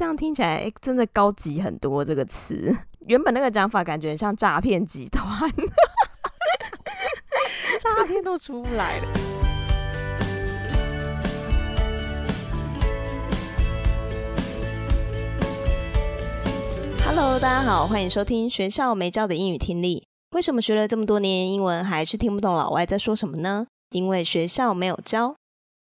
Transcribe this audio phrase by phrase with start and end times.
[0.00, 2.02] 这样听起来，欸，真的高级很多。
[2.02, 2.74] 这个词
[3.06, 5.52] 原本那个讲法感觉很像诈骗集团，
[7.78, 9.06] 诈骗都出不来了。
[17.04, 20.06] Hello，大家好，欢迎收听学校没教的英语听力。
[20.30, 23.66] 为什么学了这么多年英文，还是听不懂老外在说什么呢？
[23.90, 25.36] 因为学校没有教。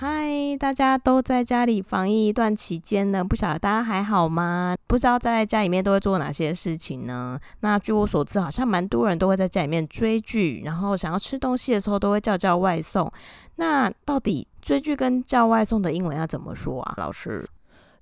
[0.00, 4.76] 嗨，大家都在家里防疫一段期间呢，不晓得大家还好吗？
[4.86, 7.36] 不知道在家里面都会做哪些事情呢？
[7.62, 13.12] 那据我所知，好像蛮多人都会在家里面追剧，然后想要吃东西的时候都会叫叫外送。
[13.56, 16.94] 那到底追剧跟叫外送的英文要怎么说啊？
[16.96, 17.50] 老师，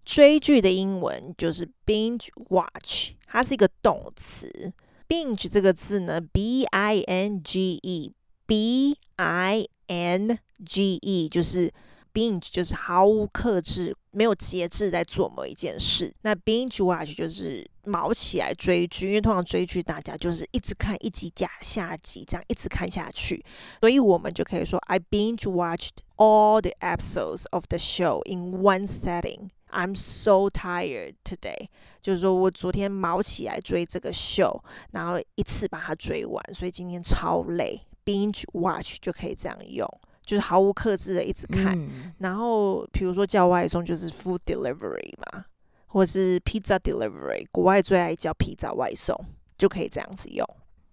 [0.05, 4.71] 追剧的英文就是 binge watch，它是一个动词。
[5.09, 11.73] binge 这个字呢，b i n g e，b i n g e 就是。
[12.17, 16.11] binge 就是毫无克制、没有节制在做某一件事。
[16.23, 23.45] 那 binge watch 就是卯起来追剧，因为通常追剧大家就是一直看一集加下集，这样一直看下去。
[23.81, 29.51] 所以我们就可以说，I binge watched all the episodes of the show in one setting.
[29.71, 31.69] I'm so tired today。
[32.01, 37.83] 就是说我昨天卯起来追这个秀，然后一次把它追完，所以今天超累。
[38.07, 39.87] binge watch 就可以这样用。
[40.27, 45.45] 就是毫无克制的一直看，嗯、然后比如说叫外送就是 food delivery 嘛，
[45.87, 49.17] 或是 pizza delivery，国外最爱叫 pizza 外送，
[49.57, 50.45] 就可以这样子用。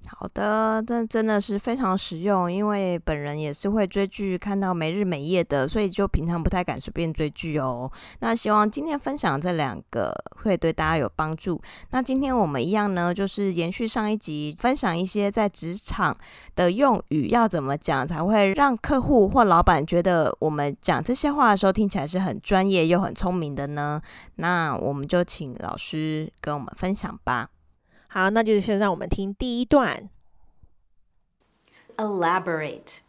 [0.06, 7.92] 好的，这真的是非常实用，因为本人也是会追剧，看到没日没夜的，所以就平常不太敢随便追剧哦。
[8.20, 11.60] 那希望今天分享这两个会对大家有帮助。
[11.92, 16.16] 那今天我们一样呢，就是延续上一集，分享一些在职场
[16.56, 24.02] 的用语要怎么讲，才会让客户或老板觉得我们讲这些话的时候听起来是很专业又很聪明的呢？
[24.36, 27.50] 那我们就请老师跟我们分享吧。
[28.13, 30.09] 好，那就先让我们听第一段。
[31.97, 33.01] Elaborate.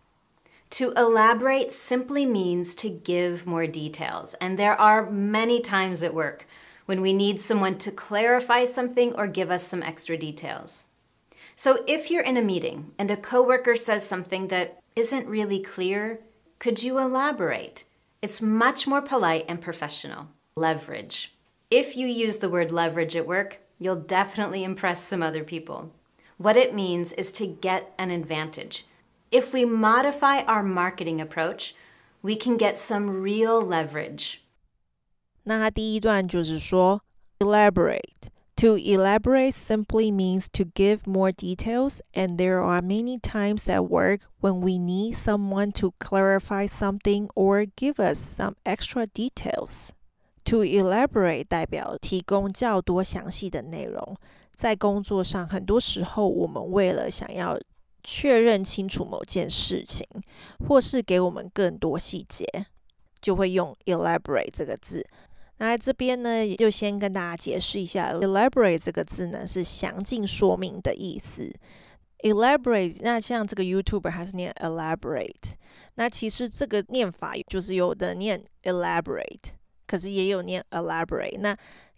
[0.72, 6.46] To elaborate simply means to give more details, and there are many times at work
[6.86, 10.86] when we need someone to clarify something or give us some extra details.
[11.56, 16.20] So if you're in a meeting and a coworker says something that isn't really clear,
[16.60, 17.86] could you elaborate?
[18.22, 20.28] It's much more polite and professional.
[20.56, 21.34] Leverage.
[21.72, 25.92] If you use the word leverage at work, you'll definitely impress some other people.
[26.38, 28.86] What it means is to get an advantage.
[29.32, 31.76] If we modify our marketing approach,
[32.22, 34.42] we can get some real leverage.
[35.44, 37.02] 那它第一段就是说
[37.40, 38.30] elaborate.
[38.58, 44.28] To elaborate simply means to give more details, and there are many times at work
[44.42, 49.94] when we need someone to clarify something or give us some extra details.
[50.47, 54.17] To elaborate 代表提供较多详细的内容。
[54.55, 57.59] 在工作上，很多时候我们为了想要
[58.03, 60.07] 确认清楚某件事情，
[60.69, 62.45] 或是给我们更多细节，
[63.21, 65.05] 就会用 elaborate 这个字。
[65.57, 71.51] 那在这边呢，也就先跟大家解释一下，elaborate 这个字呢是详尽说明的意思。
[72.19, 75.55] elaborate，那像这个 YouTuber 还是念 elaborate，
[75.95, 79.55] 那其实这个念法就是有的念 elaborate。
[79.87, 81.57] 可是也有念 elaborate，那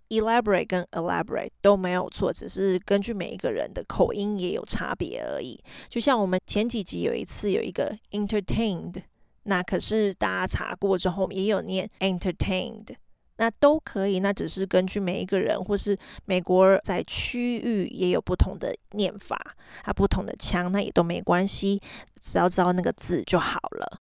[0.09, 5.63] elaborate 跟 elaborate 都没有错，只是根据每一个人的口音也有差别而已。
[5.89, 9.03] 就像我们前几集有一次有一个 entertained，
[9.45, 12.95] 那可是大家查过之后也有念 entertained，
[13.37, 19.41] 那都可以，那只是根据每一个人或是美国在区域也有不同的念法，
[19.85, 21.81] 它不同的腔，那也都没关系，
[22.21, 24.01] 只要知道那个字就好了。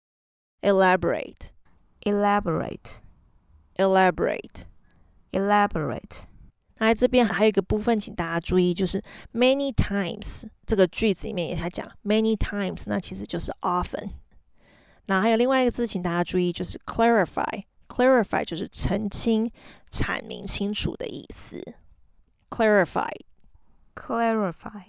[0.61, 1.51] elaborate，elaborate。
[2.01, 2.99] Elaborate,
[3.78, 4.64] elaborate。
[6.78, 9.02] 那这边还有一个部分，请大家注意，就是
[9.32, 14.10] many times 这个句子里面也在讲 many times，那其实就是 often。
[15.06, 19.50] 那还有另外一个字，请大家注意，就是 clarify。clarify 就是澄清、
[19.90, 21.62] 阐明清楚的意思。
[22.50, 23.12] clarify,
[23.94, 24.84] clarify,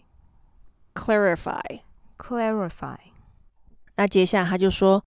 [0.94, 1.81] clarify,
[2.18, 2.98] clarify。
[3.95, 5.04] 那接下来他就说。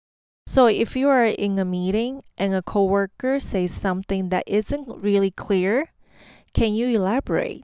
[0.46, 5.30] So if you are in a meeting and a coworker says something that isn't really
[5.30, 5.88] clear,
[6.54, 7.64] can you elaborate?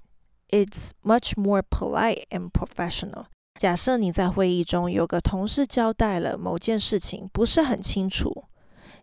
[0.50, 3.28] It's much more polite and professional.
[3.60, 8.46] 假设你在会议中有个同事交代了某件事情不是很清楚，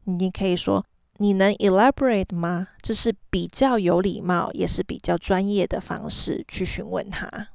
[0.04, 0.84] 你可以说
[1.16, 2.68] 你能 elaborate 吗？
[2.82, 7.48] 这是比较有礼貌，也是比较专业的方式去询问他。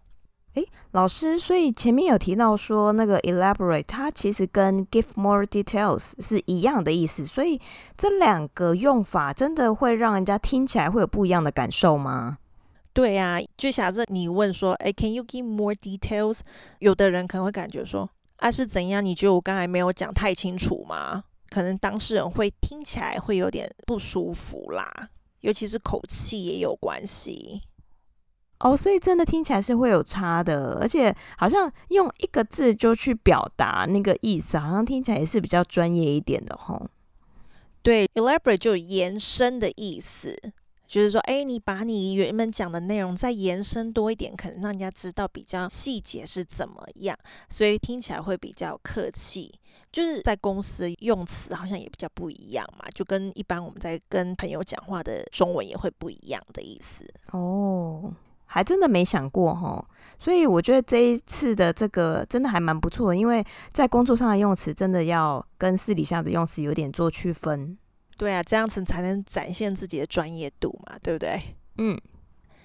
[0.55, 7.61] 诶，老师，所以前面有提到说那个 elaborate，它其实跟 give more details 是一样的意思，所以
[7.97, 12.39] 这两个用法真的会让人家听起来会有不一样的感受吗？
[12.93, 16.41] 对呀、啊，就假设你问说，诶，can you give more details？
[16.81, 19.05] 有的人可能会感觉说，啊是怎样？
[19.05, 21.23] 你觉得我刚才没有讲太清楚吗？
[21.49, 25.11] 可能当事人会听起来会有点不舒服啦，
[25.43, 27.63] 尤其是口气也有关系。
[28.61, 36.87] 哦，所以真的听起来是会有差的，而且好像用一个字就去表达那个意思，好像听起来也是比较专业一点的吼。
[37.83, 40.37] 对，elaborate 就有延伸的意思，
[40.87, 47.17] 就是说，哎，你把你原本讲的内容再延伸多一点，可能让人家知道比较细节是怎么样，
[47.49, 49.55] 所以听起来会比较客气。
[49.91, 58.13] 就是在公司用词好像也比较不一样嘛，就跟一般我们在跟朋友讲话的中文也会不一样的意思哦。
[58.53, 59.85] 还真的没想过哈，
[60.19, 67.79] 所以我觉得这一次的这个真的还蛮不错的，因为在工作上的用词真的要跟私底下的用词有点做区分。
[68.17, 71.41] 对啊，这样子才能展现自己的专业度嘛，对不对？
[71.79, 71.97] 嗯。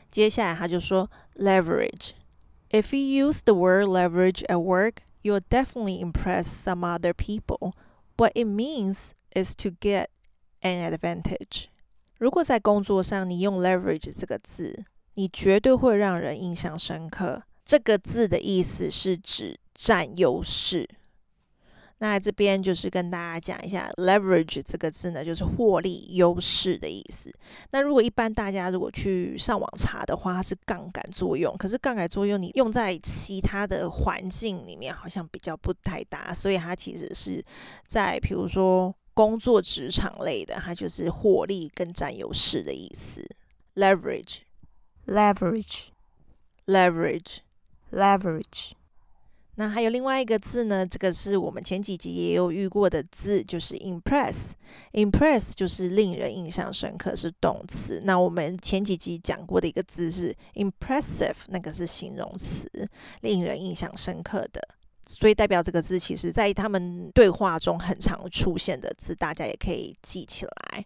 [0.10, 2.14] 接下来他就说，leverage。
[2.72, 7.74] If you use the word leverage at work, you'll definitely impress some other people.
[8.18, 10.08] What it means is to get
[10.62, 11.66] an advantage。
[12.18, 14.86] 如果在工作上你用 leverage 这个字，
[15.16, 17.42] 你绝对会让人印象深刻。
[17.66, 20.88] 这个字的意思是指占优势。
[22.00, 27.34] 那这边就是跟大家讲一下，leverage 这个字呢，就是获利、优势的意思。
[27.72, 31.56] 那如果一般大家如果去上网查的话，它是杠杆作用。
[31.58, 36.34] 可是杠杆作用你用在其他的环境里面，好像比较不太搭。
[36.34, 37.44] 所以它其实是
[37.88, 43.26] 在比如说工作职场类的，它就是获利跟占优势的意思。
[43.76, 44.42] leverage。
[45.08, 45.90] Leverage,
[46.66, 47.38] leverage,
[47.92, 48.72] leverage。
[49.58, 50.86] 那还有另外一个字呢？
[50.86, 54.52] 这个是我们前几集也有遇过的字，就是 impress。
[54.92, 58.02] impress 就是令人印象深刻，是动词。
[58.04, 62.68] 那我们前几集讲过的一个字是 impressive，那个是形容词，
[63.22, 64.60] 令人印象深刻的。
[65.08, 70.86] 所以代表这个字，其实在他们对话中很常出现的字，大家也可以记起来。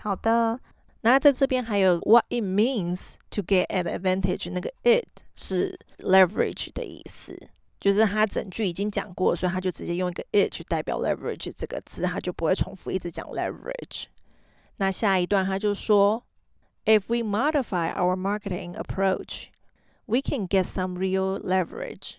[0.00, 0.58] 好的。
[1.02, 7.38] 那在这边还有 what it means to get an advantage，那个 it 是 leverage 的意思，
[7.80, 14.06] 就是它整句已经讲过，所以它就直接用一个 it 去代表 leverage 这个字，它就不会重复一直讲 leverage。
[14.78, 16.24] 那下一段他就说
[16.84, 19.46] ，if we modify our marketing approach,
[20.06, 22.16] we can get some real leverage。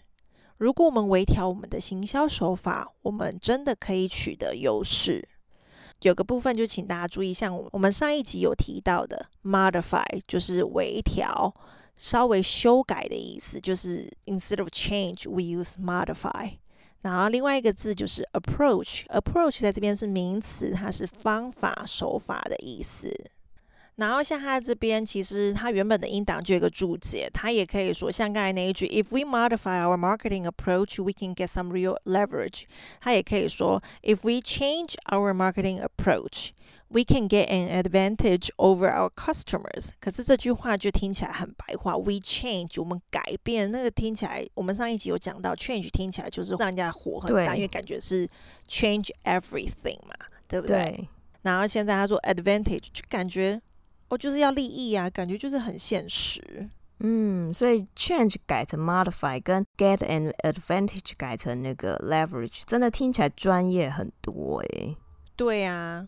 [0.57, 5.27] 如果我们微调我们的行销手法，我们真的可以取得优势。
[6.01, 11.53] 有个部分就请大家注意，像我们上一集有提到的，modify 就是微调、
[11.95, 16.51] 稍微修改的意思，就是 instead of change we use modify。
[17.01, 23.13] 然后另外一个字就是 approach，approach 在这边是名词，它是方法、手法的意思。
[23.99, 32.63] 然后像它这边，其实它原本的音档就有一个注解，它也可以说像刚才那一句，If we modify our marketing approach, we can get some real leverage。
[33.01, 36.51] 它也可以说，If we change our marketing approach,
[36.87, 39.89] we can get an advantage over our customers。
[39.99, 48.25] 可是这句话就听起来很白话，We change，我们改变，那个听起来，我们上一集有讲到，change 听起来就是让人家火很大，因为感觉是
[48.69, 50.15] change everything 嘛，
[50.47, 50.77] 对不对？
[50.77, 51.07] 对。
[51.41, 53.61] 然后现在他说 advantage，就感觉。
[54.09, 56.67] 我、oh, 就是要利益啊，感觉就是很现实。
[56.99, 64.97] 嗯，所以 change 改成 modify，跟 get an advantage 改成那个 leverage，真的听起来专业很多诶。
[65.35, 66.07] 对呀、啊，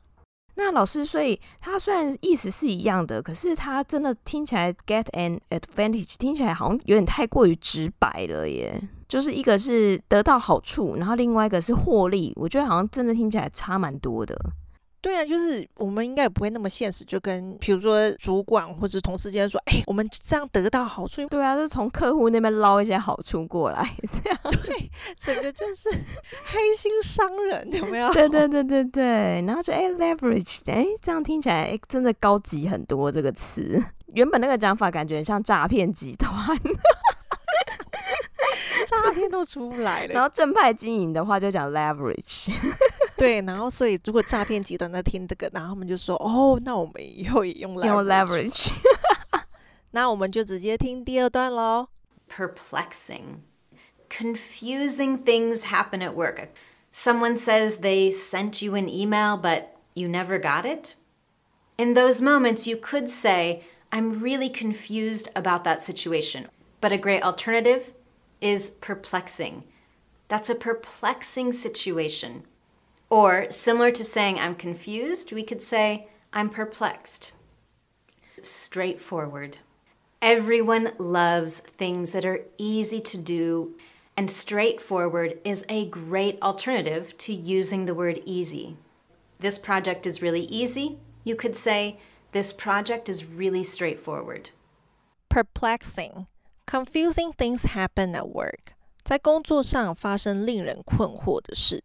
[0.56, 8.82] 那老师，所以他虽然意思是一样的，可是他真的听起来 get an advantage 听起来好像有点太过于直白了耶。
[9.08, 14.36] 就是一个是得到好处，然后另外一个是获利，我觉得好像真的听起来差蛮多的。
[15.02, 21.26] 对啊，就是我们应该也不会那么现实，就跟比如说主管或者同事间说，哎，我们这样得到好处。
[21.26, 24.40] 对啊，就是从客户那边捞一些好处过来，这样。
[24.64, 28.14] 对，整个就是黑心商人，有没有？
[28.14, 29.04] 对对对对对。
[29.48, 33.84] 然后就哎，leverage，哎，这样听起来哎，真的高级很多这个词。
[34.14, 36.58] 原本那个讲法感觉像诈骗集团，
[38.86, 40.14] 诈骗都出不来了。
[40.14, 42.52] 然后正派经营的话就讲 leverage。
[43.21, 47.87] 对，然后所以如果诈骗集团在听这个，然后他们就说：“哦，那我们以后也用 leverage。
[47.87, 48.69] 用 leverage。
[49.93, 51.89] ”那我们就直接听第二段喽。
[52.29, 53.41] Perplexing,
[54.11, 56.49] confusing things happen at work.
[56.93, 60.95] Someone says they sent you an email, but You never got it?
[61.79, 66.49] In those moments, you could say, I'm really confused about that situation.
[66.83, 67.95] But a great alternative
[68.43, 69.65] is perplexing.
[70.29, 72.43] That's a perplexing situation.
[73.11, 77.33] Or, similar to saying I'm confused, we could say I'm perplexed.
[78.43, 79.59] Straightforward.
[80.21, 83.77] Everyone loves things that are easy to do,
[84.17, 88.77] and straightforward is a great alternative to using the word easy.
[89.39, 90.99] This project is really easy.
[91.23, 91.99] You could say,
[92.33, 94.51] This project is really straightforward.
[95.29, 96.27] Perplexing.
[96.67, 98.75] Confusing things happen at work.
[99.05, 101.85] 在工作上发生令人困惑的事。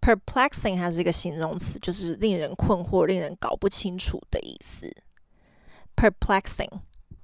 [0.00, 4.94] Perplexing 它是一个形容词，就是令人困惑、令人搞不清楚的意思。
[5.96, 6.80] Perplexing,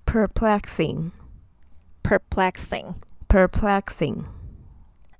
[0.07, 1.11] perplexing,
[2.03, 2.95] perplexing,
[3.29, 4.25] perplexing。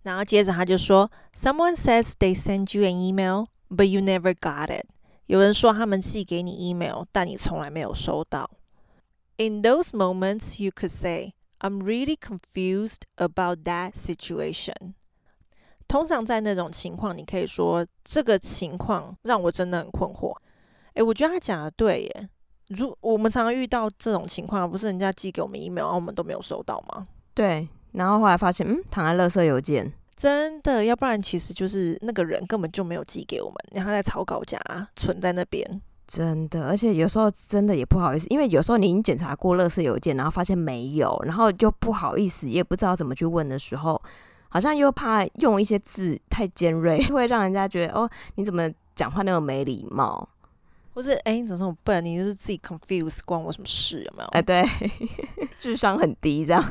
[0.03, 4.87] 然后接着他就说，Someone says they send you an email, but you never got it。
[5.27, 8.51] 有人说他们寄给你 email，但你从来没有收到。
[9.37, 14.95] In those moments, you could say, I'm really confused about that situation.
[15.96, 20.36] 通常在那种情况，你可以说这个情况让我真的很困惑。
[20.96, 22.30] 诶，我觉得他讲的对耶。
[22.68, 27.08] 如我们常常遇到这种情况，不是人家寄给我们 email，我们都没有收到吗？
[27.34, 27.66] 对。
[27.94, 29.90] 然后后来发现，嗯，躺在垃圾邮件。
[30.18, 34.60] 真的，要不然其实就是那个人根本就没有寄给我们，然后在草稿夹
[34.98, 35.82] 存在那边。
[36.06, 44.02] 真的，而且有时候真的也不好意思，因为有时候你已经检查过垃圾邮件，然后发现没有，然后就不好意思，也不知道怎么去问的时候，
[44.56, 50.26] 好像又怕用一些字太尖锐， 会让人家觉得哦，你怎么讲话那么没礼貌，
[50.94, 52.06] 或是哎，你怎么那么笨？
[52.06, 54.02] 你就是自己 confuse，关我什么事？
[54.02, 54.30] 有没有？
[54.30, 54.66] 哎，对，
[55.60, 56.64] 智商很低这样。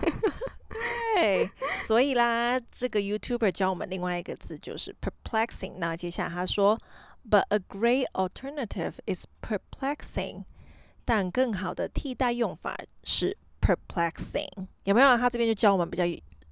[1.16, 5.74] 对，所以啦，这个 YouTuber 教我们另外一个字就是 perplexing。
[5.76, 6.78] 那接下来他说。
[7.26, 10.44] But a great alternative is perplexing，
[11.06, 14.66] 但更好的替代用法是 perplexing。
[14.82, 15.16] 有没有？
[15.16, 16.04] 他这边就教我们比较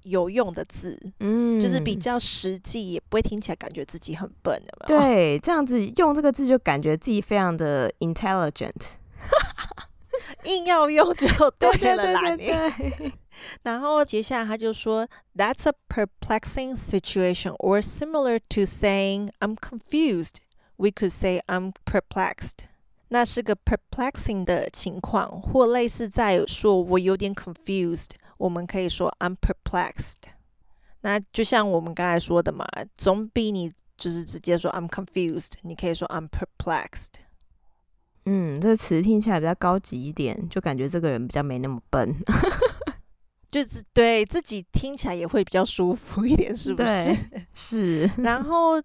[0.05, 5.01] 有用的字，嗯，就是比较实际，也不会听起来感觉自己很笨，有没有？
[5.01, 8.73] 对，这样子用这个字就感觉自己非常的 intelligent，
[10.45, 11.27] 硬要用就
[11.59, 12.53] 对了啦，你。
[13.63, 20.37] 然后接下来他就说，That's a perplexing situation, or similar to saying I'm confused.
[20.77, 22.67] We could say I'm perplexed，
[23.09, 28.11] 那是个 perplexing 的情况，或类似在说我有点 confused，
[28.43, 30.17] 我们可以说 I'm perplexed。
[31.03, 37.23] 那就像我们刚才说的嘛，总比你就是直接说 I'm confused，你可以说 I'm perplexed。
[38.25, 42.15] 嗯，这个词听起来比较高级一点，就感觉这个人比较没那么笨，
[43.51, 47.17] 就是对自己听起来也会比较舒服一点，是不是？
[47.55, 48.11] 是。
[48.19, 48.83] 然后。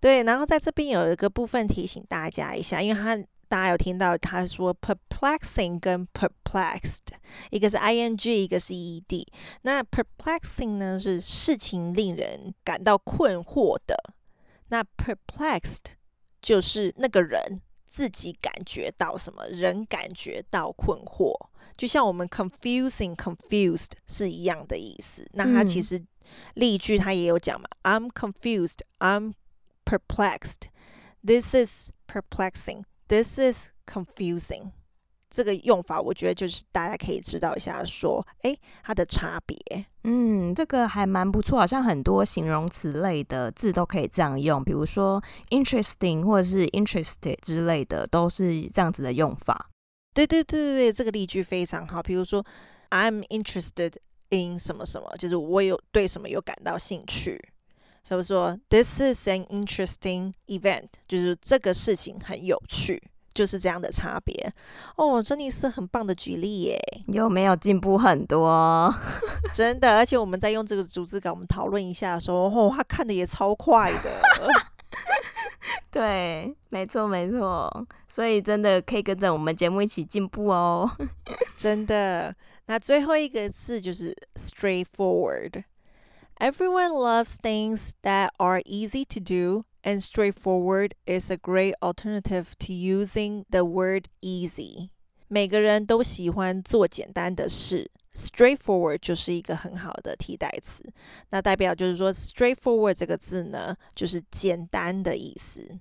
[0.00, 7.08] 对，然后在这边有一个部分提醒大家一下，因为他大家有听到他说 perplexing 跟 perplexed，
[7.50, 9.26] 一个是 ing，一个是 ed。
[9.62, 13.96] 那 perplexing 呢是事情令人感到困惑的，
[14.68, 15.96] 那 perplexed
[16.40, 21.34] 就是那个人自己感觉到什么，人感觉到困惑，
[21.76, 25.28] 就像我们 confusing confused 是一样的意思。
[25.32, 26.00] 那它其实
[26.54, 29.34] 例句它也有讲嘛、嗯、，I'm confused，I'm
[29.86, 30.68] Perplexed.
[31.20, 32.84] This is perplexing.
[33.10, 34.70] This is confusing.
[35.28, 39.58] 这个用法，我觉得就是大家可以知道一下，说，诶，它的差别。
[40.04, 49.68] 嗯，这个还蛮不错，好像很多形容词类的字都可以这样用，比如说 interesting 或者是 interested 之类的，都是这样子的用法。
[50.14, 52.00] 对对对对对，这个例句非常好。
[52.00, 52.46] 比如说
[52.90, 53.94] ，I'm interested
[54.28, 57.49] in 什么什么，就是我有对什么有感到兴趣。
[58.10, 63.00] 他们说，This is an interesting event，就是这个事情很有趣，
[63.32, 64.52] 就是这样的差别。
[64.96, 66.76] 哦，珍妮斯很棒的举例耶，
[67.06, 68.92] 有没有进步很多？
[69.54, 74.20] 真的，而且我们在用这个逐字稿，我们讨论一下的时候，哦，他看的也超快的。
[75.92, 80.90] 对，没错没错，所以真的可以跟着我们节目一起进步哦。
[81.56, 82.34] 真的，
[82.66, 85.62] 那最后一个字就是 straightforward。
[86.39, 93.45] Everyone loves things that are easy to do, and straightforward is a great alternative to using
[93.49, 94.89] the word easy.
[95.27, 100.93] 每个人都喜欢做简单的事，straightforward 就是一个很好的替代词。
[101.29, 105.79] 那代表就是说，straightforward 这个字呢，就是简单的意思。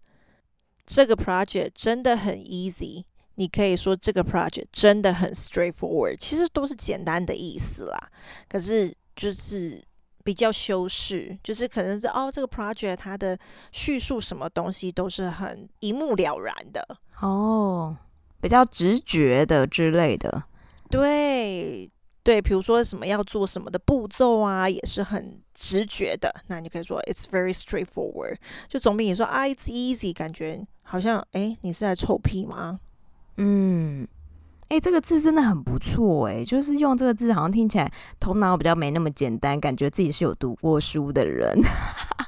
[0.87, 3.03] 这个 project 真的很 easy。
[3.35, 8.09] 你可以说这个 project 真的很 straightforward，其实都是简单的意思啦。
[8.49, 9.79] 可是就是
[10.23, 13.37] 比较修饰，就是可能是哦，这个 project 它的
[13.71, 17.95] 叙述什么东西都是很一目了然的哦，
[18.41, 20.45] 比较直觉的之类的。
[20.89, 21.91] 对
[22.23, 26.33] 对，比如说什么要做什么的步骤啊，也是很直觉的。
[26.47, 32.79] 那你可以说 It's very straightforward，就总比你说啊 It's easy 感觉好像哎，你是在臭屁吗？
[33.35, 34.07] 嗯，
[34.69, 41.59] 哎、这个字真的很不错哎，就是用这个字，好像听起来头脑比较没那么简单，感觉自己是有读过书的人。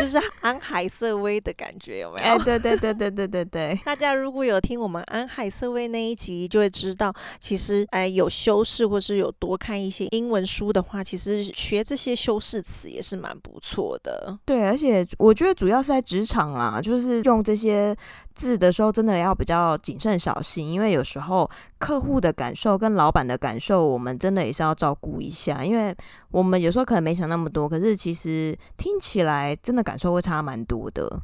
[0.00, 2.34] 就是安海瑟薇的感觉有没有？
[2.34, 3.80] 哎，对对对对对对对。
[3.84, 14.38] 大家如果有听我们安海瑟薇那一集，就会知道，其实哎，有修饰或是有多看一些英文书的话，其实学这些修饰词也是蛮不错的。
[14.44, 17.94] 对，而且我觉得主要是在职场啦，就是用这些
[18.34, 25.94] 字的时候，真的要比较谨慎小心，因为有时候客户的感受跟老板的感受，我们真的也是要照顾一下，因为
[26.30, 31.20] 我们有时候可能没想那么多，可是其实听起来真的感受会差蛮多的。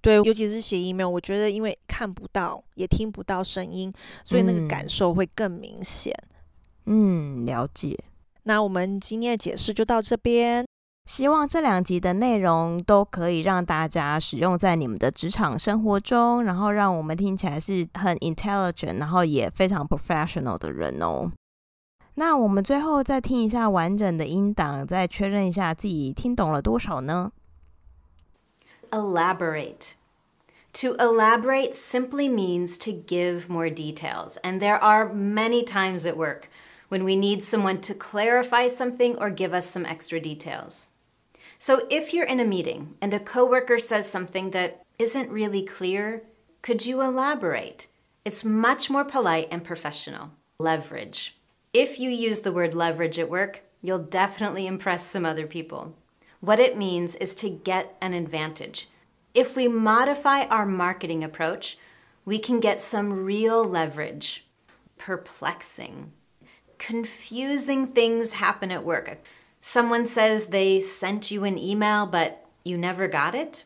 [0.00, 3.92] 对，尤其是写 email，我觉得因为看不到也听不到声音，
[4.24, 6.12] 所以那个感受会更明显。
[6.86, 7.96] 嗯，了解。
[8.42, 10.66] 那我们今天的解释就到这边。
[11.05, 21.31] 希望这两集的内容都可以让大家使用在你们的职场生活中，然后让我们听起来是很 intelligent，然后也非常 professional 的人哦。
[22.15, 27.31] 那我们最后再听一下完整的音档，再确认一下自己听懂了多少呢？
[28.91, 29.93] Elaborate.
[30.73, 36.49] To elaborate simply means to give more details, and there are many times at work
[36.89, 40.89] when we need someone to clarify something or give us some extra details.
[41.62, 46.24] So if you're in a meeting and a coworker says something that isn't really clear,
[46.60, 47.86] could you elaborate?
[48.24, 50.32] It's much more polite and professional.
[50.58, 51.38] Leverage.
[51.72, 55.94] If you use the word leverage at work, you'll definitely impress some other people.
[56.40, 58.88] What it means is to get an advantage.
[59.32, 61.78] If we modify our marketing approach,
[62.24, 64.46] we can get some real leverage.
[64.96, 66.10] Perplexing.
[66.78, 69.20] Confusing things happen at work.
[69.64, 73.62] Someone says they sent you an email, but you never got it.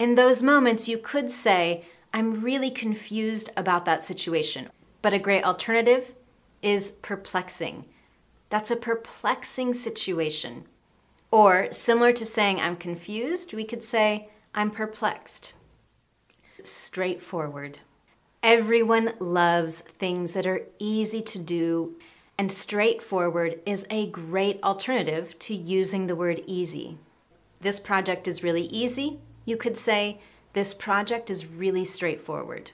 [0.00, 4.68] In those moments, you could say, I'm really confused about that situation.
[5.02, 6.14] But a great alternative
[6.62, 7.84] is perplexing.
[8.50, 10.64] That's a perplexing situation.
[11.30, 15.52] Or, similar to saying I'm confused, we could say I'm perplexed.
[16.64, 17.78] Straightforward.
[18.42, 21.96] Everyone loves things that are easy to do
[22.37, 26.97] and straightforward is a great alternative to using the word easy.
[27.61, 29.19] This project is really easy.
[29.45, 30.19] You could say,
[30.53, 32.71] This project is really straightforward.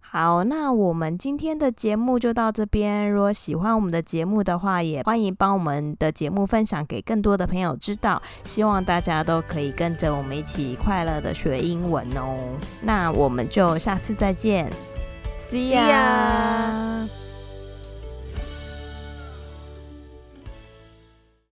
[0.00, 3.08] 好，那我们今天的节目就到这边。
[3.10, 8.20] 如果喜欢我们的节目的话，也欢迎帮我们的节目分享给更多的朋友知道。
[8.44, 12.36] 希望大家都可以跟着我们一起快乐的学英文哦。
[12.82, 14.68] 那我们就下次再见，
[15.48, 17.06] See ya。